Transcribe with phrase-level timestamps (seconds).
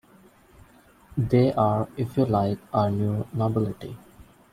[1.15, 3.99] They are, if you like, our new 'nobility'.